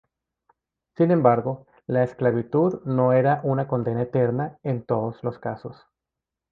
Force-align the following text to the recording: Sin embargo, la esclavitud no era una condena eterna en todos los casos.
Sin 0.97 1.11
embargo, 1.11 1.67
la 1.85 2.01
esclavitud 2.03 2.81
no 2.85 3.13
era 3.13 3.39
una 3.43 3.67
condena 3.67 4.01
eterna 4.01 4.57
en 4.63 4.81
todos 4.83 5.23
los 5.23 5.37
casos. 5.37 5.85